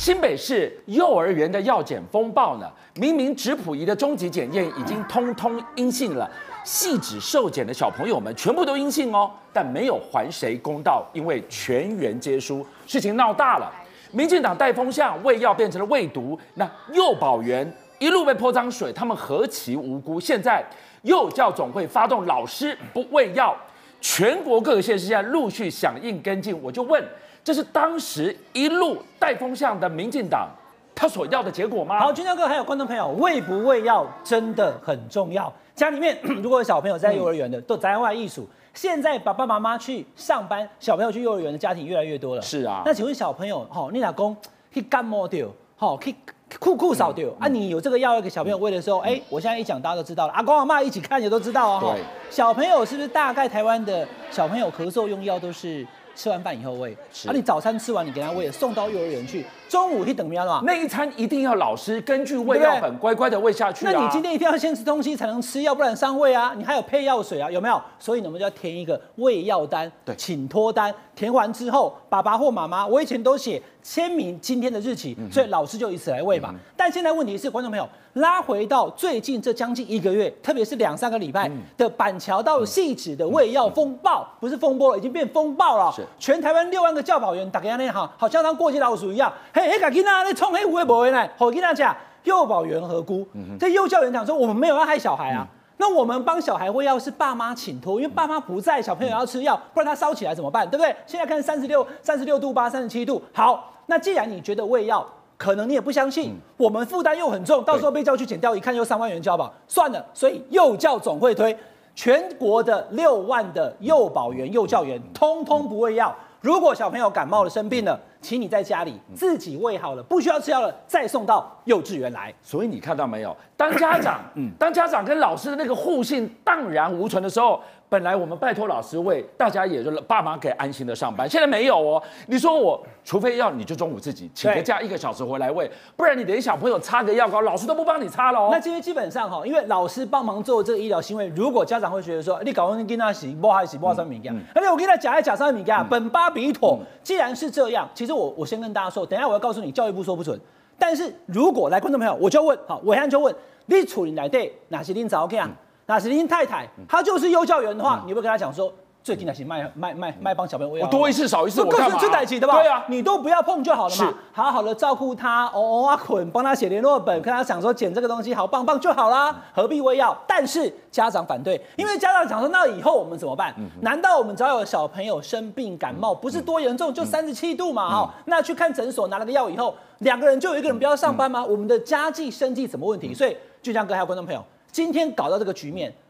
[0.00, 6.26] 新北市幼儿园的药检风暴呢，明明质谱仪的终极检验已经通通阴性了，
[6.64, 13.70] 细指受检的小朋友们全部都阴性哦，但没有还谁公道，因为全员皆输，事情闹大了。
[14.10, 20.18] 民进党带风向，喂药变成了喂毒，那幼保员一路被泼脏水，他们何其无辜！
[20.18, 20.64] 现在
[21.02, 23.54] 幼教总会发动老师不喂药，
[24.00, 27.04] 全国各个县市现在陆续响应跟进，我就问。
[27.42, 30.48] 这是当时一路带风向的民进党
[30.94, 31.98] 他所要的结果吗？
[31.98, 35.50] 好，军将哥还有观众朋友，喂不喂药真的很重要。
[35.74, 38.46] 家里面 如果有小朋友在幼儿园的，嗯、都在外艺术。
[38.74, 42.42] 现在爸爸妈妈去上班，小朋友去幼儿园的家庭越来越多了。
[42.42, 42.82] 是啊。
[42.84, 44.36] 那请问小朋友，好，你老公
[44.70, 46.14] 去感冒掉，好，去
[46.58, 47.48] 酷酷扫掉啊？
[47.48, 50.32] 你有这个药要给小朋友喂的时候，哎、嗯，我现在一讲，大家都知道了。
[50.34, 51.80] 阿公阿妈一起看也都知道啊。
[51.80, 52.02] 对。
[52.30, 55.86] 小朋友是不是大概台湾的小朋友咳嗽用药都是？
[56.20, 56.94] 吃完饭以后喂，
[57.26, 59.42] 而、啊、你早餐吃完，你给他喂，送到幼儿园去。
[59.70, 66.52] 中午去等喵了，那一餐一定要老师根据喂药本乖乖的喂下去、啊、那你今天一定要先吃东西才能吃，要不然伤胃啊。
[66.54, 67.80] 你还有配药水啊，有没有？
[67.98, 70.94] 所以呢，我们就要填一个喂药单，对，请托单。
[71.14, 76.58] 填完之后，爸爸或妈妈，我以前都写签名今天的日期，所以老师就以此来喂嘛、嗯。
[76.76, 85.92] 但现在问题是，观众朋友拉回到最近这将近一个月，特别是两三个礼拜的板桥到汐止的喂药风暴，不是风波了，已经变风暴了。
[85.92, 89.32] 是全台湾六万个教保员打给他那哈，好像当过街老鼠一样。
[89.54, 93.26] 嘿，嘿，赶紧啊，你冲黑五位保员来，好跟他讲，幼保员何辜？
[93.58, 95.46] 这幼教员讲说，我们没有要害小孩啊。
[95.48, 100.68] 嗯那我们帮小孩喂药是爸妈请托，因为爸妈不在，小朋友要吃药，不然他烧起来怎么办？
[100.68, 100.94] 对不对？
[101.06, 103.22] 现在看三十六、三十六度八、三十七度。
[103.32, 105.08] 好，那既然你觉得喂药
[105.40, 110.04] 可能你也不相信，我们负担又很重，到时候被叫去减掉，一看又三万元交保，算了。
[110.12, 111.56] 所以幼教总会推
[111.94, 116.14] 全国的六万的幼保员、幼教员，通通不会要。
[116.42, 122.32] 如果小朋友感冒了、生病了，请你在家里自己喂好了，不需要吃药了，再送到幼稚园来。
[122.42, 123.36] 所以你看到没有？
[123.56, 127.60] 当家长，嗯，当家长跟老师的那个互信荡然无存的时候。
[127.90, 131.28] 本来我们拜托老师喂，大家也就爸妈可以安心的上班。
[131.28, 138.48] 现在没有哦，你说我除非要你就中午自己请个假一个小时回来喂，不然你连小朋友擦个药膏，老师都不帮你擦了哦。
[138.52, 146.78] 那今天基本上哈，因为老师帮忙做这个医疗行为，如果家长会觉得说，你搞完跟他洗，不还洗不上米干，而且我跟他讲还讲上米干，本巴比妥。
[147.02, 150.38] 既然是这样，其实我我先跟大家说，等一下我要告诉你，教育部说不准。
[150.78, 153.34] 但是如果来观众朋友，我就问，好，我现在就问，
[153.66, 155.50] 你处理来对哪些领导 OK 啊？
[155.86, 161.98] 那是您太太，她就是幼教员的话，嗯、你会跟她讲说，最近那些卖卖卖卖帮小朋友喂药，我多一次少一次，我干嘛？
[161.98, 162.54] 这代志对吧？
[162.54, 164.14] 对啊，你都不要碰就好了嘛。
[164.32, 170.16] 好好的照顾他，哦哦啊捆，帮他写联络本，跟他讲说捡这个东西好棒棒就好啦，何必喂药？
[170.26, 173.54] 但是家长反对，因为家长讲说，那以后我们怎么办？
[173.58, 177.88] 嗯、难道我们只要有小朋友生病感冒，不是多严重，就三十七度嘛？
[177.88, 181.42] 哈、嗯，那去看诊所拿了个药以后，两个人就有一个人不要上班吗？
[181.46, 183.14] 嗯、我们的家计生计什么问题？
[183.14, 184.44] 所以就像刚才观众朋友。
[184.72, 185.92] 今天搞到这个局面，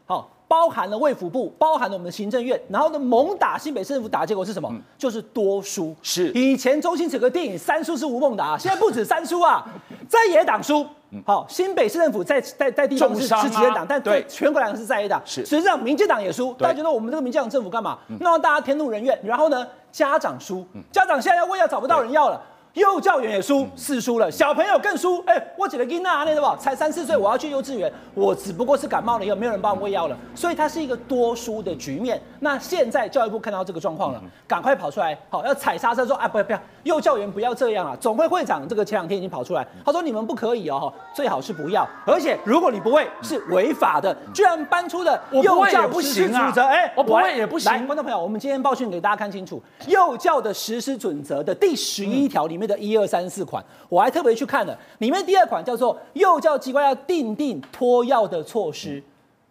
[0.51, 4.67] 包含了卫福部，包含了我们的行政院，然后呢，猛打新北市政府打，结果是什么？
[4.69, 5.95] 嗯、就是多输。
[6.01, 9.65] 是以前周星驰个电影三输是吴孟达，现在不止三输啊，
[10.09, 10.85] 在野党输。
[11.25, 15.21] 好，新北市政府在在在地方是是执政党，但对全国来讲是在野党。
[15.23, 17.97] 是实际上民进党也输，大家觉得我们这个民进党政府干嘛？
[18.19, 19.17] 让大家天怒人怨。
[19.23, 22.41] 然后呢，家长输，家长现在要喂药找不到人要了。
[22.73, 25.21] 幼教员也输，是输了，小朋友更输。
[25.25, 26.55] 哎、欸，我几个囡仔那对吧？
[26.57, 32.21] 才三四岁，我要去幼稚园，我只不过是感冒了以后，没有人帮我喂药了，所以它是一个多输的局面。
[32.39, 37.97] 那现在教育部看到这个状况了，赶快跑出来，好要踩刹车说，啊不要不要，幼教员不要这样啊！
[37.99, 46.53] 总会会长这个前两天已经跑出来，他说你们不可以哦，最好是不要，而且如果你不喂是违法的，居然搬出了幼教不行啊！
[46.55, 47.69] 哎，我不喂也不行。
[47.69, 52.60] 来，观众朋友，我们今天报讯给大家看清楚，幼教的实施准则的第十一条里面。
[52.67, 59.01] 的一二三四款，我还特别去看了，里面第二款叫做幼教机关要订定脱药的措施，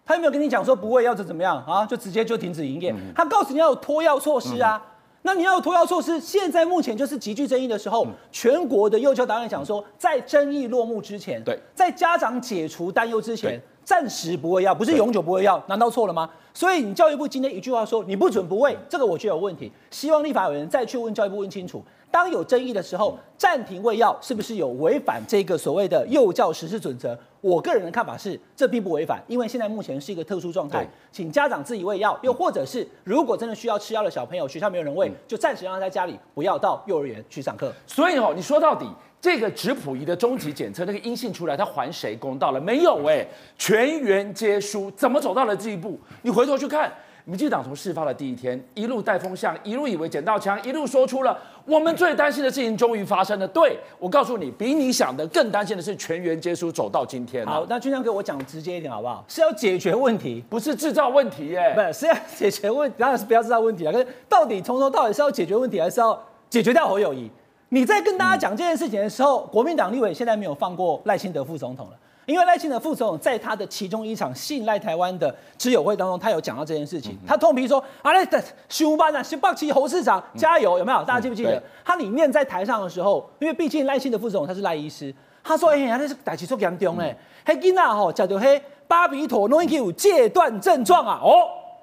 [0.05, 1.87] 他有没有跟你讲说不喂药就怎么样啊？
[1.87, 2.95] 就直接就停止营业？
[3.15, 4.83] 他告诉你要有脱药措施啊，
[5.23, 16.29] 那你要有脱药措施，现在目前就是极具争议的时候，全国的幼教导演讲说，在争议落幕之前，对，在家长解除担忧之前，暂时不会要，不是永久不会要，难道错了吗？
[16.53, 21.85] 所以你教育部今天一句话说你不准不喂，这个我觉得有问题，希望立法委员再去问教育部问清楚。
[22.11, 27.17] 当有争议的时候，暂停喂药是不是有违反这个所谓的幼教实施准则？
[27.41, 37.73] 我个人的看法是，这并不违反，因为现在目前是一个特殊状态，请家长自己喂药，又或者是如果真的需要吃药的小朋友，学校没有人喂，就暂时让他在家里，不要到幼儿园去上课。
[37.87, 38.87] 所以哦，你说到底，
[39.21, 42.61] 这个质谱仪的终极检测那个阴性出来，他还谁公道了？
[42.61, 43.27] 没有哎，
[43.57, 45.99] 全员皆输，怎么走到了这一步？
[46.23, 46.93] 你回头去看。
[47.31, 53.47] 民进党从事发的第一天，一路带风向，一路以为捡到枪，一路说出了我们最担心的事情终于发生了。
[53.47, 57.47] 对，我告诉你，比你想的更担心的是全员皆输走到今天。
[57.47, 59.25] 好，那俊相哥，我讲直接一点好不好？
[59.29, 61.73] 是要解决问题，不是制造问题耶。
[61.73, 63.93] 不是，是要解决问题，当然是不要制造问题啊。
[63.93, 67.31] 可是到底从头到尾是要解决问题，还是要解决掉侯友谊？
[67.69, 71.93] 你在跟大家讲这件事情的时候，国民党立委现在没有放过赖清德副总统了。
[72.31, 77.19] 因为赖清德副总统在他的其中一场信赖台湾的知友会当中，他有讲到这件事情。
[77.27, 81.03] 他痛批说：“啊，那熊班啊，新北市侯市长加油，有没有？
[81.03, 81.61] 大家记不记得？
[81.85, 85.13] 他里面在台上的时候，因为毕竟赖清德副总统他是赖医师，
[85.43, 91.31] 他说：‘哎呀，那是大气出严重嘞，黑囡仔吼叫做黑巴比妥诺伊有戒断症状啊，哦。’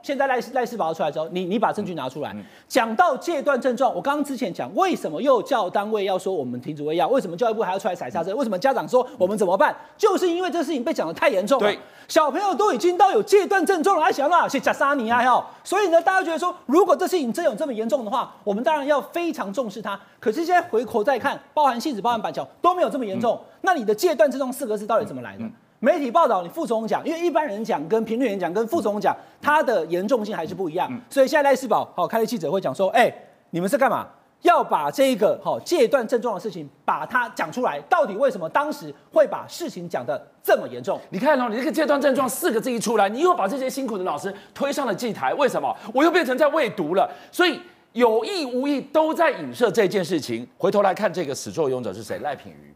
[0.08, 2.34] 现在赖赖世宝出来之后，你你把证据拿出来，
[2.66, 7.10] 讲、嗯、到戒断症状，我刚刚之前讲，为什么又叫单位要说我们停止喂药？
[7.10, 8.34] 为什么教育部还要出来踩刹车？
[8.34, 9.76] 为什么家长说我们怎么办？
[9.98, 11.70] 就是因为这事情被讲得太严重了，
[12.08, 15.22] 小朋友都已经到有戒断症状了，还想啊去假杀你啊！
[15.22, 20.00] 哈，所以呢，大家觉得说，如果这事情真有这么严重的话，我们当然要非常重视它。
[20.22, 25.44] 可是现在回头再看，包含性质、包含板桥都没有这么严重，嗯、那你的戒断症状四个字到底怎么来的？
[25.80, 30.88] 媒体报道，你副总统讲，因为一般人讲跟评论员讲跟副总统讲，他的严重性还是不一样。
[30.92, 34.08] 嗯、所以现在赖世宝好开了记者会讲说，哎、欸，你们是干嘛？
[34.44, 41.00] 要把这个好戒断症状的事情把它讲出来，到底为什么当时会把事情讲的这么严重？
[41.10, 45.76] 你看哦，你这个戒断症状四个字一出来，你又把这些辛苦的老师推上了祭台，为什么？
[45.94, 47.10] 我又变成在喂毒了。
[47.32, 47.60] 所以
[47.94, 50.48] 有意无意都在影射这件事情。
[50.58, 52.20] 回头来看这个始作俑者是谁？
[52.20, 52.74] 赖品妤。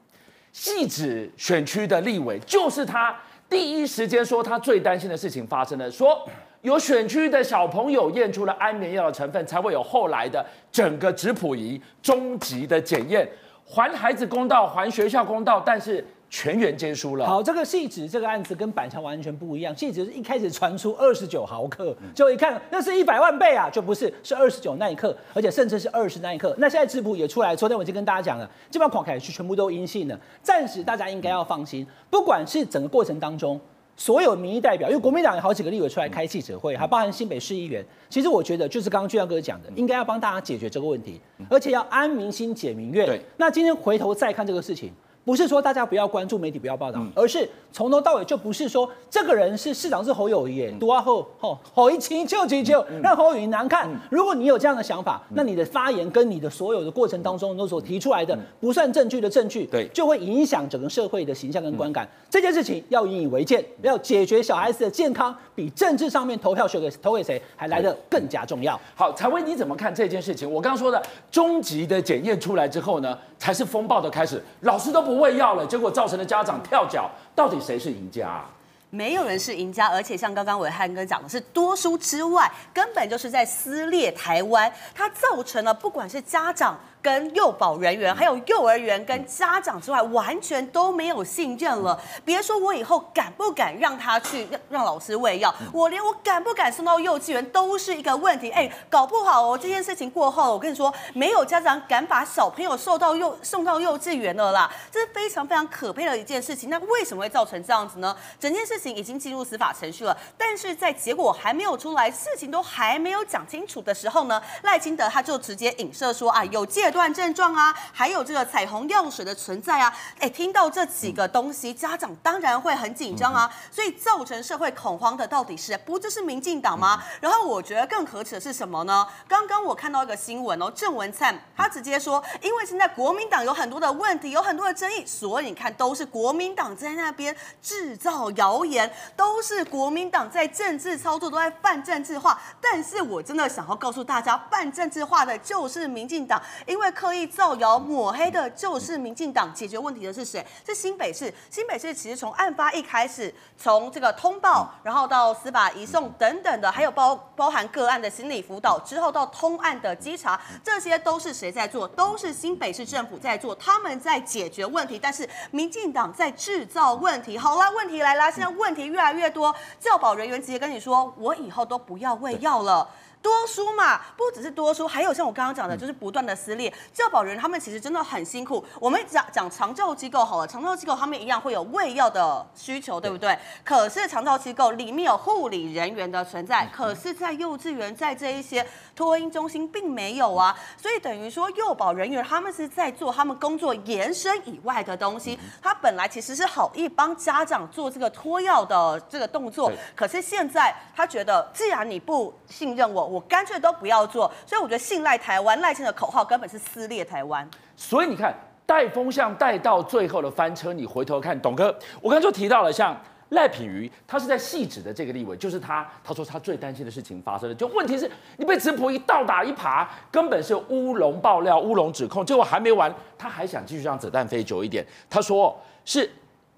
[0.51, 3.15] 细指选区的立委就是他，
[3.49, 6.27] 第一时间说他最担心的事情发生了，说
[6.61, 13.27] 有选区的小朋友验出了安眠药的成分，才会有后来的整个质谱仪终极的检验，
[13.65, 16.05] 还孩子公道，还学校公道，但是。
[16.31, 17.27] 全员皆输了。
[17.27, 19.75] 好，这个汐止这个案子跟板桥完全不一样。
[19.75, 26.55] 汐止是一开始传出二十九毫克，就一看那是一百万倍啊，就不是，是二十九那一刻，而且甚至是二十那一刻。
[26.57, 31.85] 那现在质谱也出来，昨天我已经跟大家讲了，基本上狂凯是全部都阴性的，暂时大家应该要放心。
[32.09, 33.59] 不管是整个过程当中，
[33.97, 37.85] 所有民意代表，因为国民党有好几个立委出来开记者会，还包含新北市议员。
[38.09, 41.19] 其实我觉得就是刚刚俊亮哥讲的，应该要帮大家解决这个问题，
[41.49, 43.05] 而且要安民心解民怨。
[43.05, 44.93] 对，那今天回头再看这个事情。
[45.23, 53.87] 不是说大家不要关注媒体不要报道，而是从头到尾就不是说这个人是市长是侯友谊，多啊后吼侯一清就就就让侯友谊难看。
[54.09, 62.09] 如果你有这样的想法，那你的发言跟你的所有的过程当中都所提出来的不算证据的证据，对，就会影响整个社会的形象跟观感。
[62.27, 68.79] 这件事情要引以为戒，要解决小孩子的健康，比政治上面投票选给投给谁还来得更加重要。
[68.95, 70.51] 好，采薇你怎么看这件事情？
[70.51, 75.10] 我刚刚说的终极的检验出来之后呢，才是风暴的开始，老师都不。
[75.11, 78.41] 不喂药了，结果造成了家长跳脚，到底谁是赢家？
[78.89, 86.79] 没有人是赢家，而且像刚刚伟汉哥讲的是多输之外，根本就是在撕裂台湾，它造成了不管是家长。
[87.01, 91.99] 跟幼保人员，还有幼儿园跟家长之外，完全都没有信任了。
[92.25, 98.49] 别说我以后敢不敢让他去让让老师喂药，我连我敢不敢送到幼稚园都是一个问题。
[98.49, 104.71] 哎，搞不好哦，这件事情过后，我跟你说，没有家长敢把小朋友送到幼送到幼稚园了啦。
[104.91, 106.69] 这是非常非常可悲的一件事情。
[106.69, 108.15] 那为什么会造成这样子呢？
[108.39, 127.01] 整件事情已经进入司法程序了，但是在结果还没有出来，事情都还没有讲清楚的时候呢，赖清德他就直接影射说啊，有戒断症状啊，还有这个彩虹药水的存在啊，哎，听到这几个东西，家长当然会很紧张啊，所以造成社会恐慌的到底是不就是民进党吗？
[127.21, 129.07] 然后我觉得更可耻的是什么呢？
[129.25, 142.37] 刚刚我看到一个新闻哦，郑文灿他直接说，因为现在国民党有很多的问题，有很多的争议，所以你看都是国民党在那边制造谣言，都是国民党在政治操作，都在泛政治化。
[142.59, 147.27] 但是我真的想要告诉大家，泛政治化的就是民进党，因为刻意。
[147.27, 150.45] 造谣抹黑的就是民进党，解决问题的是谁？
[150.65, 151.33] 是新北市。
[151.49, 161.87] 新北市其实从案发一开始，从这个通报，然后到司法移送等等的，还有包包含个案的心理辅导，之后到通案的稽查，这些都是谁在做？
[161.87, 167.37] 都是新北市政府在做，他们在解决问题，但是民进党在制造问题。
[167.37, 172.89] 好啦，问题来啦，现在问题越来越多，教保人员直接跟你说，我以后都不要喂药了。
[173.21, 176.73] 多书嘛，不只是多书，还有像我刚刚讲的，就是不断的撕裂。
[176.91, 178.63] 教保人他们其实真的很辛苦。
[178.79, 183.37] 我们讲讲长照机构好了，长照机构他们一样会有喂药的需求，对不对？
[183.63, 190.57] 可是长照机构里面有护理人员的存在，可是，在幼稚园，在这一些托婴中心并没有啊。
[190.75, 195.37] 所以等于说，幼保人员他们是在做他们工作延伸以外的东西。
[195.61, 203.10] 他本来其实是好意帮家长做这个托药的这个动作，可是现在他觉得，既然你不信任我。
[203.11, 207.47] 我干脆都不要做，所以我觉得信赖台湾赖清的口号根本是撕裂台湾。
[207.75, 208.33] 所以你看
[208.65, 212.95] 带风向带到最后的翻车，你回头看董哥，我刚才就提到了像
[213.29, 224.85] 赖品妤，他是在汐止的这个立委，就是他，他说他最担心的事情发生了，就问题是你被直普一倒打一耙，根本是乌龙爆料、乌龙指控，结果还没完，他还想继续让子弹飞久一点。
[225.09, 226.09] 他说是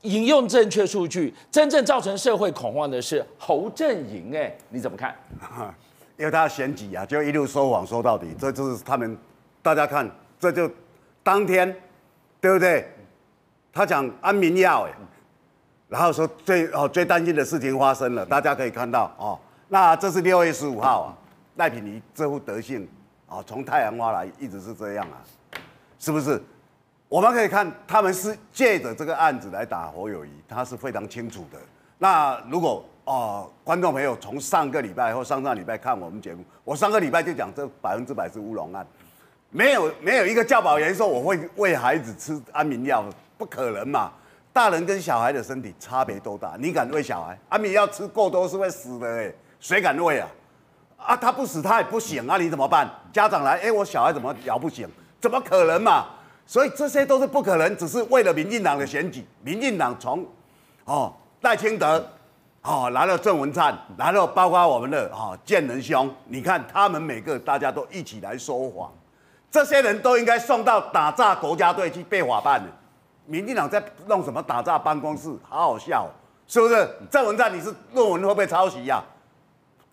[0.01, 5.15] 引用正确数据，真正造成社会恐慌的是侯阵营，哎，你怎么看？
[6.17, 9.17] 因为他要选举啊，就一路说谎说到底，这就是他们。
[9.61, 10.69] 大家看，这就
[11.23, 11.73] 当天，
[12.41, 12.85] 对不对？
[13.71, 14.91] 他讲安眠药，哎，
[15.87, 19.39] 然后说最哦最担心的事情发生了，大家可以看到哦。
[19.69, 21.15] 那这是六月十五号啊，
[21.55, 22.85] 赖品妤这副德性
[23.25, 25.23] 啊，从太阳花来一直是这样啊，
[25.97, 26.43] 是不是？
[27.07, 31.57] 我们可以看，他们是借着这个案子来打侯友宜，他是非常清楚的。
[31.97, 38.85] 那如果哦，观众朋友，从上个礼拜或上上礼拜看我们节目，我上个礼拜就讲这百分之百是乌龙案，
[39.49, 43.03] 没有没有一个教保员说我会喂孩子吃安眠药，
[43.37, 44.13] 不可能嘛！
[44.53, 46.55] 大人跟小孩的身体差别多大？
[46.57, 47.37] 你敢喂小孩？
[47.49, 50.29] 安眠药吃过多是会死的哎，谁敢喂啊？
[50.97, 52.89] 啊，他不死他也不醒啊，你怎么办？
[53.11, 54.87] 家长来，哎，我小孩怎么咬不醒？
[55.19, 56.05] 怎么可能嘛？
[56.45, 59.25] 所以这些都是不可能，只是为了民进党的选举。
[59.41, 60.25] 民进党从
[60.85, 62.01] 哦赖清德。
[62.63, 68.89] 哦，来了郑文灿，来了包括我们的哈建仁兄，你看他们每个大家都一起来说谎，
[69.51, 72.69] 这些人都应该送到打诈国家队去被法办的。
[73.25, 76.07] 民进党在弄什么打诈办公室，好好笑，
[76.47, 76.89] 是不是？
[77.11, 79.03] 郑文灿，你是论文会不会抄袭呀？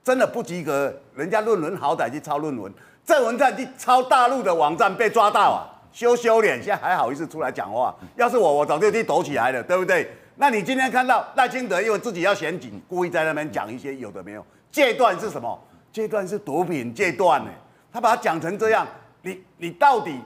[0.05, 2.73] 真的不及格，人家论文好歹去抄论文，
[3.05, 7.93] 郑文灿去抄大陆的网站被抓到啊，羞羞脸，现在还好意思出来讲话？
[8.15, 10.09] 要是我，我早就去躲起来了，对不对？
[10.40, 14.42] 那你今天看到赖清德因为自己要选举，故意在那边讲一些有的没有。
[14.73, 15.62] 戒断是什么？
[15.92, 17.50] 戒断是毒品戒断呢？
[17.92, 18.87] 他把它讲成这样，
[19.20, 20.18] 你你到底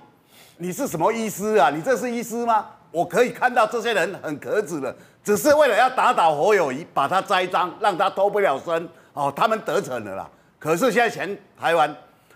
[0.58, 1.68] 你是什么医师啊？
[1.68, 2.64] 你这是医师吗？
[2.92, 4.94] 我可以看到这些人很可耻的，
[5.24, 8.88] 只是为了要打倒侯友谊，把他栽赃，让他脱不了身。
[9.14, 10.30] 哦，他们得逞了啦。
[10.60, 11.92] 可是现在全台湾，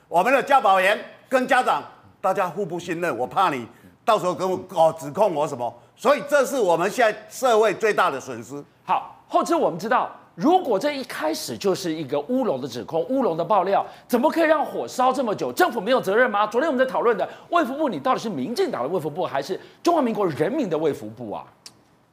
[0.09, 1.81] 我们的教保员跟家长
[2.21, 3.69] 大家互不信任，我怕你
[4.05, 5.73] 到时候跟我哦指控我什么。
[5.99, 8.63] 所以这是我们现在社会最大的损失。
[8.85, 15.53] 好，后期我们知道，如果这一开始就是一个乌龙的指控、乌龙的爆料，怎么可以让火烧这么久？
[15.53, 16.47] 政府没有责任吗？
[16.47, 21.45] 昨天我们在讨论的卫福部，你到底是民进党的卫福部，还是中华民国人民的卫福部啊？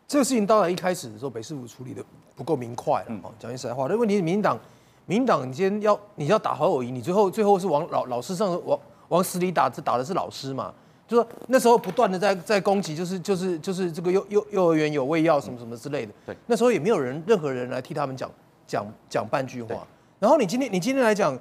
[0.08, 2.04] 这个事情当然一开始的时候，北市府处理的
[2.36, 3.16] 不够明快了。
[3.22, 4.58] 哦，讲句实在话，那问题是民进党，
[5.06, 10.74] 民进党你今天要你要打侯友谊，你最后最后是往老老师上往往死里打，这打的是老师嘛？
[11.08, 16.12] 就说那时候不断的在在攻击，就是就是就是这个幼幼幼儿园有喂药什么什么之类的。
[16.26, 18.30] 对，那时候也没有人任何人来替他们讲
[18.66, 19.86] 讲讲半句话。
[20.20, 21.38] 然后你今天你今天来讲，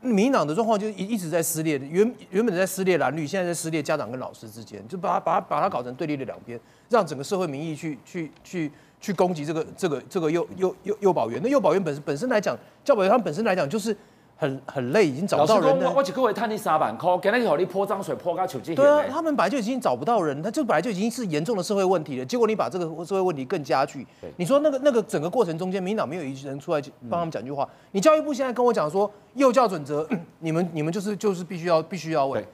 [0.00, 6.58] 民进党的状况就一一直在撕裂，原原本在撕裂蓝绿，现在在撕裂家长跟老师之间，就把它把它把它搞成对立的两边，
[6.88, 11.38] 让整个社会民意去去去去攻击这个这个这个幼幼幼幼保员。
[11.42, 13.94] 那幼保员本身本身来讲，教保员他们本身来讲就是。
[14.36, 15.92] 很很累，已经找不到人了。
[15.94, 18.74] 我只各位探你三板块，给那个你泼脏水泼个球进。
[18.74, 22.24] 对啊，他们本来就已经找不到人，他就本来就已经是严重的社会问题了。
[22.24, 24.04] 结果你把这个社会问题更加剧。
[24.20, 27.62] 对你说那个那个整个过程中间，民党没有一人出来帮他们讲句话。
[27.64, 30.06] 嗯、你教育部现在跟我讲说，幼教准则，
[30.40, 32.44] 你们你们就是就是必须要必须要喂，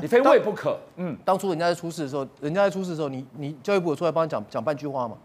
[0.00, 0.78] 你非喂不可。
[0.96, 5.16] 嗯，当初人家在出事的时候，人家在出事的时候，你你教育部有出来帮他讲讲半句话吗？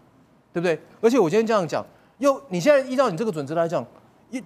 [0.52, 0.80] 对不对？
[1.02, 1.84] 而且我今天这样讲，
[2.16, 3.84] 又你现在依照你这个准则来讲。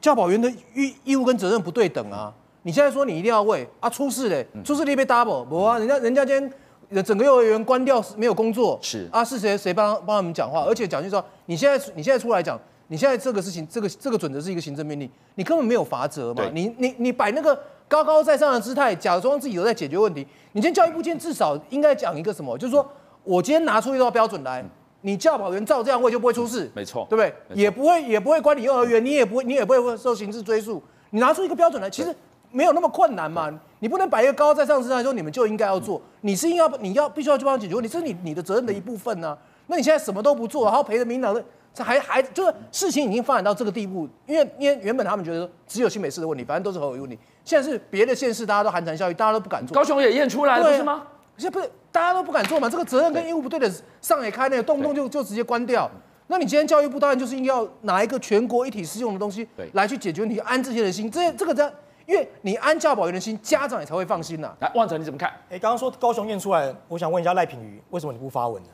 [0.01, 2.33] 教保员的义义务跟责任不对等啊！
[2.62, 5.79] 你现在说你一定要喂啊，出事嘞，出事你被 double 不啊？
[5.79, 6.53] 人家人家今
[6.89, 10.61] 天整个幼儿园关掉没有工作是啊，是谁谁帮帮他们讲话？
[10.62, 16.45] 而且讲句说，你现在你现在出来讲，你现在这个事情，这个这个准则是一个行政命令，你根本没有罚则嘛？
[16.53, 17.59] 你你你摆那个
[17.89, 20.25] 高高在上的姿态，假装自己都在解决问题。
[20.53, 22.57] 你今天教育部今天至少应该讲一个什么？
[22.57, 22.89] 就是说
[23.25, 24.65] 我今天拿出一套标准来。
[25.02, 27.62] 你教保员照这样喂就不会出事，没错，对不对？
[27.62, 30.82] 也不会也不会关你幼儿园，你也不会你也不会受刑事追诉。
[31.11, 32.14] 你拿出一个标准来，其实
[32.50, 33.52] 没有那么困难嘛。
[33.80, 39.38] 你不能摆一个高高在上姿态说你们就应该要做，你是应该你要必须要去帮他解决问题，这是你你的责任的一部分呢、啊。
[39.66, 41.44] 那你现在什么都不做，然后陪着民进党的，
[41.75, 49.75] 这还还就是事情已经发展到这个地步，因为因为原本他们觉得只有新北市的问题，反正都是侯友宜问题，现在是别的县市大家都寒蝉效应，大家都不敢做。
[49.75, 51.04] 高雄也验出来了，不是吗？
[51.37, 52.69] 现在不是大家都不敢做嘛？
[52.69, 53.71] 这个责任跟义务不对的，
[54.01, 55.91] 上也开那个，动不动就就直接关掉。
[56.29, 61.11] 那你今天教育部当然就是应该要拿一个全国一体适用的东西来去解决问题，安这些人心。
[61.11, 61.71] 这这个这，
[62.07, 64.55] 因为你安教保员的心，家长也才会放心呐。
[64.61, 65.29] 来，旺财你怎么看？
[65.51, 68.69] 哎，刚刚说高雄验出来，我想问一下赖品妤，为什么你不发文呢？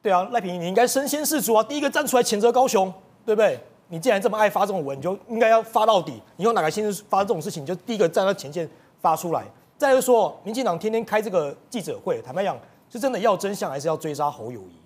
[0.00, 2.92] 对啊，赖品妤你应该身先士卒啊，第一个站出来谴责高雄，
[3.24, 3.60] 对不对？
[3.88, 6.20] 你既然这么爱发这种文，你就应该要发到底。
[6.36, 8.68] 你有哪个心思发这种事情，你就第一个站在前线
[9.00, 9.44] 发出来。
[9.82, 12.56] 再就说，民进党天天开这个记者会，坦白讲，
[12.88, 14.76] 是真的要真相，还是要追杀侯友谊？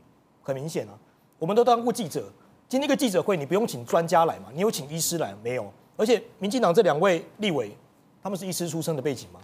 [0.42, 0.92] 很明显啊，
[1.38, 2.24] 我们都当过记者。
[2.66, 4.46] 今天这个记者会，你不用请专家来嘛？
[4.54, 5.70] 你有请医师来没有？
[5.98, 7.76] 而且民进党这两位立委，
[8.22, 9.40] 他们是医师出身的背景吗？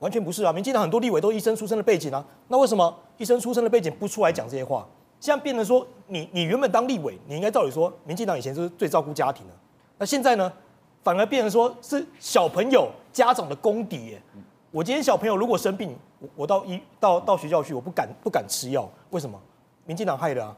[0.00, 0.52] 完全不是啊！
[0.52, 4.84] 民进党很多立委都医生出身的背景啊，那为什么医生出身的背景不出来讲这些话？
[5.20, 9.52] 现在变成说，你你原本当立委，你应该照理说，民进党以前是最照顾家庭的，
[9.98, 10.52] 那现在呢，
[11.04, 14.22] 反而变成说是小朋友家长的公敌耶。
[14.70, 19.40] 我今天小朋友如果生病，我我到医到到学校去，我不敢不敢吃药，为什么？
[19.84, 20.54] 民进党害的啊！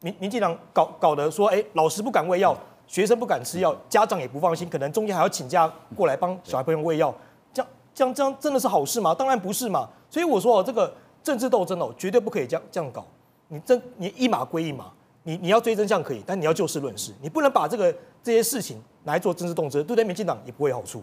[0.00, 7.12] 民民进党搞搞得说，哎，老师不敢喂药，学生不敢吃药，家长也不放心，可能中间还要请假过来帮小孩朋友喂药，
[7.52, 9.14] 这样这样这样真的是好事吗？
[9.14, 9.88] 当然不是嘛。
[10.08, 10.92] 所以我说哦，这个
[11.22, 13.04] 政治斗争哦，绝对不可以这样这样搞。
[13.48, 14.92] 你真你一码归一码，
[15.24, 17.92] 你你要追真相可以，但你要就事论事，你不能把这个
[18.22, 21.02] 这些事情拿来做政治动机，对待民进党也不会有好处。